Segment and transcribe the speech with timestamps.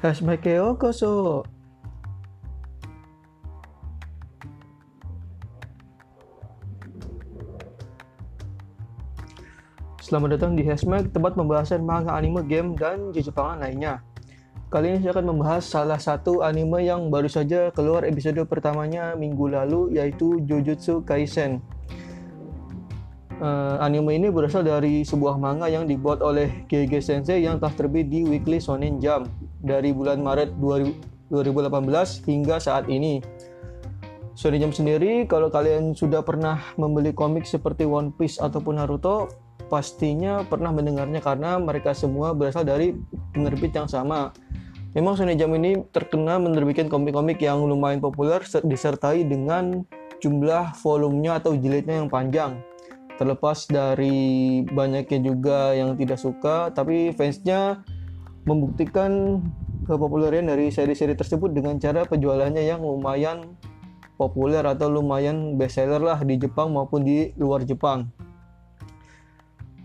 [0.00, 1.44] Hasmake Okoso.
[10.00, 14.00] Selamat datang di Hasmag, tempat pembahasan manga, anime, game, dan Jepangan lainnya.
[14.72, 19.52] Kali ini saya akan membahas salah satu anime yang baru saja keluar episode pertamanya minggu
[19.52, 21.60] lalu, yaitu Jujutsu Kaisen.
[23.36, 28.08] Uh, anime ini berasal dari sebuah manga yang dibuat oleh GG Sensei yang telah terbit
[28.08, 29.28] di Weekly Shonen Jump
[29.60, 33.20] dari bulan Maret 2018 hingga saat ini.
[34.34, 39.28] Shonen Jump sendiri, kalau kalian sudah pernah membeli komik seperti One Piece ataupun Naruto,
[39.68, 42.96] pastinya pernah mendengarnya karena mereka semua berasal dari
[43.36, 44.32] penerbit yang sama.
[44.96, 49.84] Memang Shonen Jump ini terkenal menerbitkan komik-komik yang lumayan populer disertai dengan
[50.18, 52.58] jumlah volumenya atau jilidnya yang panjang.
[53.20, 57.84] Terlepas dari banyaknya juga yang tidak suka, tapi fansnya
[58.44, 59.42] membuktikan
[59.84, 63.58] kepopuleran dari seri-seri tersebut dengan cara penjualannya yang lumayan
[64.20, 68.12] populer atau lumayan bestseller lah di Jepang maupun di luar Jepang.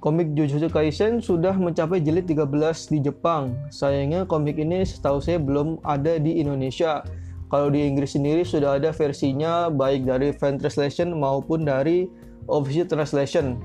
[0.00, 2.48] Komik Jujutsu Kaisen sudah mencapai jilid 13
[2.88, 3.52] di Jepang.
[3.68, 7.04] Sayangnya komik ini setahu saya belum ada di Indonesia.
[7.52, 12.08] Kalau di Inggris sendiri sudah ada versinya baik dari fan translation maupun dari
[12.48, 13.60] official translation.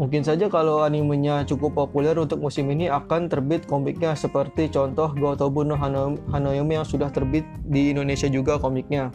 [0.00, 5.60] Mungkin saja kalau animenya cukup populer untuk musim ini akan terbit komiknya seperti contoh Gotobu
[5.60, 9.12] no Hanoyomi yang sudah terbit di Indonesia juga komiknya.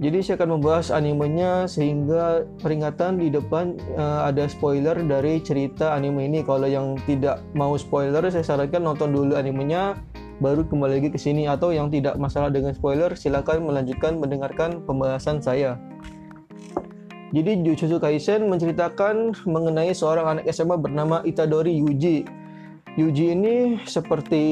[0.00, 6.26] Jadi saya akan membahas animenya sehingga peringatan di depan uh, ada spoiler dari cerita anime
[6.26, 6.42] ini.
[6.42, 10.00] Kalau yang tidak mau spoiler, saya sarankan nonton dulu animenya,
[10.40, 11.46] baru kembali lagi ke sini.
[11.46, 15.76] Atau yang tidak masalah dengan spoiler, silakan melanjutkan mendengarkan pembahasan saya.
[17.30, 22.26] Jadi Jujutsu Kaisen menceritakan mengenai seorang anak SMA bernama Itadori Yuji.
[22.98, 24.42] Yuji ini seperti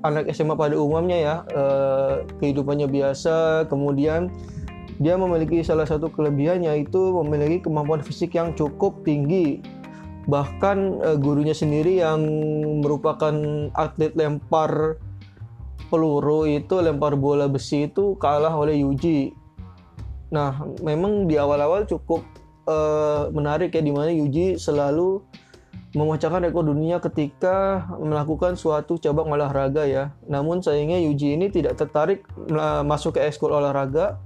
[0.00, 4.32] anak SMA pada umumnya ya, eh, kehidupannya biasa, kemudian
[4.96, 9.60] dia memiliki salah satu kelebihan yaitu memiliki kemampuan fisik yang cukup tinggi.
[10.26, 12.18] Bahkan uh, gurunya sendiri yang
[12.82, 13.30] merupakan
[13.78, 14.98] atlet lempar
[15.86, 19.45] peluru itu lempar bola besi itu kalah oleh Yuji.
[20.32, 22.26] Nah, memang di awal-awal cukup
[22.66, 25.22] uh, menarik ya di mana Yuji selalu
[25.96, 30.12] memecahkan rekor dunia ketika melakukan suatu cabang olahraga ya.
[30.26, 32.26] Namun sayangnya Yuji ini tidak tertarik
[32.84, 34.20] masuk ke ekskul olahraga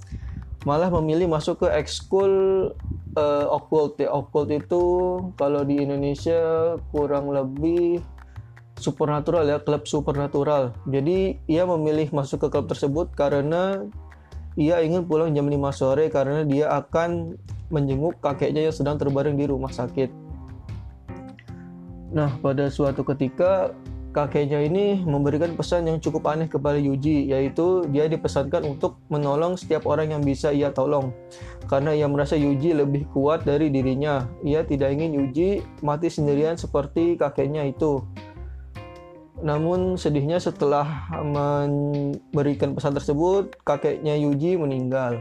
[0.68, 2.32] malah memilih masuk ke ekskul
[3.16, 4.84] uh, occult ya occult itu
[5.40, 8.04] kalau di Indonesia kurang lebih
[8.76, 13.88] supernatural ya klub supernatural jadi ia memilih masuk ke klub tersebut karena
[14.58, 17.36] ia ingin pulang jam 5 sore karena dia akan
[17.70, 20.10] menjenguk kakeknya yang sedang terbaring di rumah sakit
[22.10, 23.70] nah pada suatu ketika
[24.10, 29.86] kakeknya ini memberikan pesan yang cukup aneh kepada Yuji, yaitu dia dipesankan untuk menolong setiap
[29.86, 31.14] orang yang bisa ia tolong.
[31.70, 34.26] Karena ia merasa Yuji lebih kuat dari dirinya.
[34.42, 38.02] Ia tidak ingin Yuji mati sendirian seperti kakeknya itu.
[39.40, 45.20] Namun sedihnya setelah memberikan pesan tersebut, kakeknya Yuji meninggal.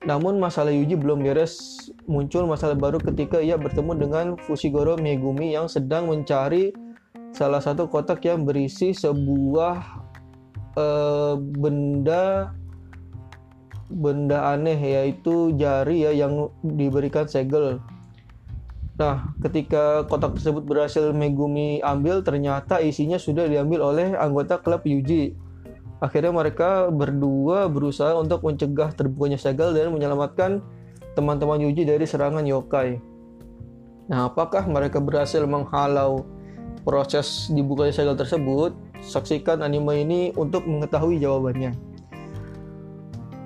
[0.00, 5.68] Namun masalah Yuji belum beres, muncul masalah baru ketika ia bertemu dengan Fushiguro Megumi yang
[5.68, 6.72] sedang mencari
[7.30, 9.76] salah satu kotak yang berisi sebuah
[10.74, 12.50] uh, benda
[13.90, 17.78] benda aneh yaitu jari ya yang diberikan segel.
[19.00, 25.32] Nah, ketika kotak tersebut berhasil Megumi ambil, ternyata isinya sudah diambil oleh anggota klub Yuji.
[26.04, 30.60] Akhirnya mereka berdua berusaha untuk mencegah terbukanya segel dan menyelamatkan
[31.16, 33.00] teman-teman Yuji dari serangan yokai.
[34.12, 36.28] Nah, apakah mereka berhasil menghalau
[36.84, 41.72] proses dibukanya segel tersebut, saksikan anime ini untuk mengetahui jawabannya.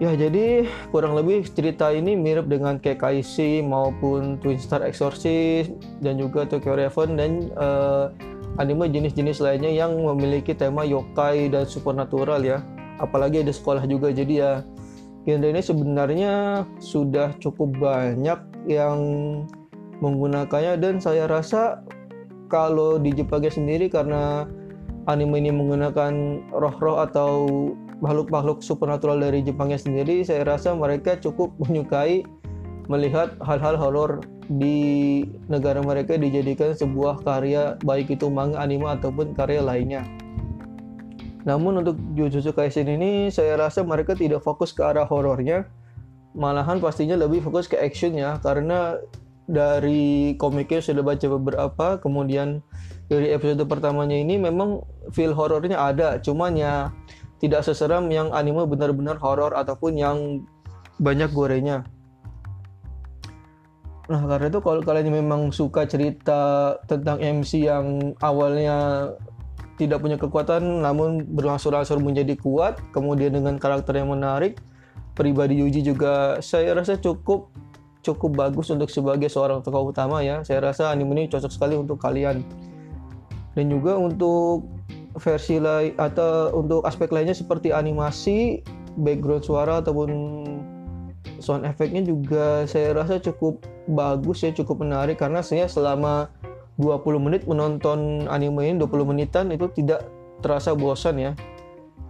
[0.02, 5.70] Ya, jadi kurang lebih cerita ini mirip dengan KKIC maupun Twin Star Exorcist
[6.02, 8.10] dan juga Tokyo Reven dan uh,
[8.58, 12.58] anime jenis-jenis lainnya yang memiliki tema yokai dan supernatural ya.
[12.98, 14.52] Apalagi ada sekolah juga jadi ya
[15.24, 16.32] genre ini sebenarnya
[16.82, 18.98] sudah cukup banyak yang
[20.02, 21.86] menggunakannya dan saya rasa
[22.50, 24.44] kalau di Jepangnya sendiri karena
[25.06, 27.46] anime ini menggunakan roh-roh atau
[28.02, 32.26] makhluk-makhluk supernatural dari Jepangnya sendiri, saya rasa mereka cukup menyukai
[32.88, 34.20] melihat hal-hal horor
[34.52, 40.04] di negara mereka dijadikan sebuah karya baik itu manga, anime ataupun karya lainnya.
[41.44, 45.68] Namun untuk Jujutsu Kaisen ini saya rasa mereka tidak fokus ke arah horornya,
[46.36, 49.00] malahan pastinya lebih fokus ke action ya karena
[49.44, 52.64] dari komiknya sudah baca beberapa kemudian
[53.12, 54.80] dari episode pertamanya ini memang
[55.12, 56.88] feel horornya ada, cuman ya
[57.42, 60.18] tidak seseram yang anime benar-benar horor ataupun yang
[60.98, 61.82] banyak gorengnya.
[64.04, 69.08] Nah karena itu kalau kalian memang suka cerita tentang MC yang awalnya
[69.80, 74.60] tidak punya kekuatan namun berangsur-angsur menjadi kuat, kemudian dengan karakter yang menarik,
[75.18, 77.50] pribadi Yuji juga saya rasa cukup
[78.04, 80.44] cukup bagus untuk sebagai seorang tokoh utama ya.
[80.44, 82.44] Saya rasa anime ini cocok sekali untuk kalian.
[83.56, 84.68] Dan juga untuk
[85.18, 88.62] versi lain atau untuk aspek lainnya seperti animasi,
[88.98, 90.10] background suara ataupun
[91.38, 96.30] sound efeknya juga saya rasa cukup bagus ya, cukup menarik karena saya selama
[96.80, 100.02] 20 menit menonton anime ini 20 menitan itu tidak
[100.42, 101.32] terasa bosan ya.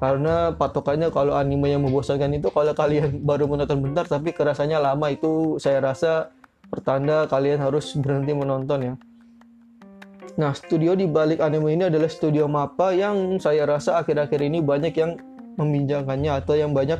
[0.02, 5.12] Karena patokannya kalau anime yang membosankan itu kalau kalian baru menonton bentar tapi kerasanya lama
[5.12, 6.32] itu saya rasa
[6.72, 8.94] pertanda kalian harus berhenti menonton ya.
[10.34, 14.90] Nah, studio di balik anime ini adalah studio MAPPA yang saya rasa akhir-akhir ini banyak
[14.98, 15.14] yang
[15.54, 16.98] membincangannya atau yang banyak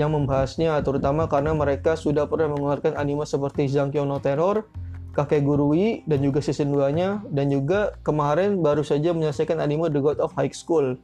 [0.00, 4.64] yang membahasnya terutama karena mereka sudah pernah mengeluarkan anime seperti Zankyo no Terror,
[5.12, 10.18] Kakek Gurui dan juga season 2-nya dan juga kemarin baru saja menyelesaikan anime The God
[10.24, 10.96] of High School.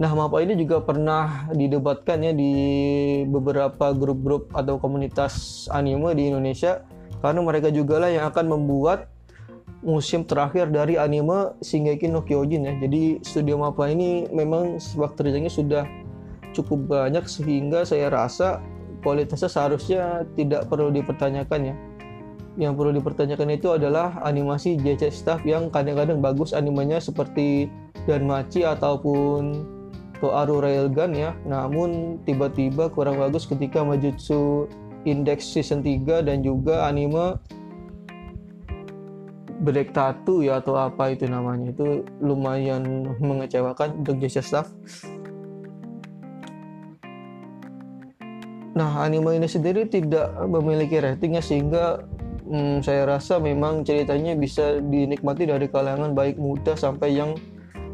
[0.00, 2.52] Nah, MAPPA ini juga pernah didebatkan ya di
[3.28, 6.80] beberapa grup-grup atau komunitas anime di Indonesia
[7.20, 9.12] karena mereka juga lah yang akan membuat
[9.80, 12.74] musim terakhir dari anime Shingeki no Kyojin ya.
[12.76, 15.84] Jadi studio Mappa ini memang waktu kerjanya sudah
[16.52, 18.60] cukup banyak sehingga saya rasa
[19.00, 20.02] kualitasnya seharusnya
[20.36, 21.74] tidak perlu dipertanyakan ya.
[22.60, 27.72] Yang perlu dipertanyakan itu adalah animasi JC Staff yang kadang-kadang bagus animenya seperti
[28.04, 29.64] Danmachi ataupun
[30.20, 31.32] Toaru Railgun ya.
[31.48, 34.68] Namun tiba-tiba kurang bagus ketika Majutsu
[35.08, 37.40] Index Season 3 dan juga anime
[39.60, 44.72] Black Tattoo ya atau apa itu namanya itu lumayan mengecewakan untuk jasa staff.
[48.72, 52.00] Nah anime ini sendiri tidak memiliki ratingnya sehingga
[52.48, 57.36] hmm, saya rasa memang ceritanya bisa dinikmati dari kalangan baik muda sampai yang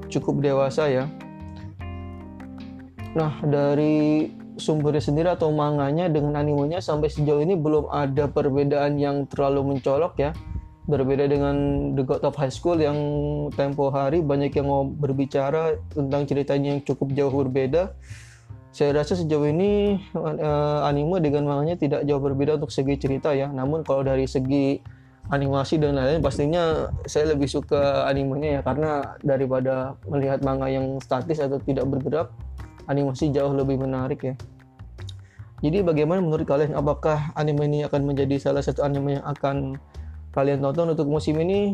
[0.06, 1.04] cukup dewasa ya.
[3.18, 9.26] Nah dari sumbernya sendiri atau manganya dengan animenya sampai sejauh ini belum ada perbedaan yang
[9.26, 10.30] terlalu mencolok ya
[10.86, 11.54] berbeda dengan
[11.98, 12.98] The God of High School yang
[13.58, 17.94] tempo hari banyak yang mau berbicara tentang ceritanya yang cukup jauh berbeda.
[18.70, 23.50] Saya rasa sejauh ini uh, anime dengan manganya tidak jauh berbeda untuk segi cerita ya.
[23.50, 24.78] Namun kalau dari segi
[25.34, 31.42] animasi dan lain-lain pastinya saya lebih suka animenya ya karena daripada melihat manga yang statis
[31.42, 32.30] atau tidak bergerak,
[32.86, 34.34] animasi jauh lebih menarik ya.
[35.64, 39.80] Jadi bagaimana menurut kalian apakah anime ini akan menjadi salah satu anime yang akan
[40.36, 41.72] kalian tonton untuk musim ini,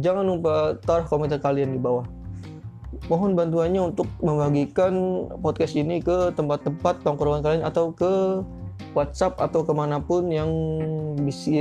[0.00, 2.08] jangan lupa taruh komentar kalian di bawah.
[3.12, 4.92] Mohon bantuannya untuk membagikan
[5.44, 8.40] podcast ini ke tempat-tempat tongkrongan kalian atau ke
[8.96, 10.48] WhatsApp atau ke mana pun yang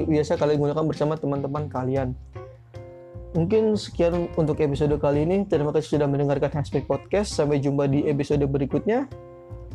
[0.08, 2.16] biasa kalian gunakan bersama teman-teman kalian.
[3.36, 5.46] Mungkin sekian untuk episode kali ini.
[5.46, 7.36] Terima kasih sudah mendengarkan Hashtag Podcast.
[7.36, 9.06] Sampai jumpa di episode berikutnya.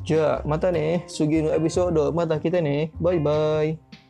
[0.02, 2.90] Ja, mata nih, sugino episode mata kita nih.
[2.98, 4.01] Bye bye.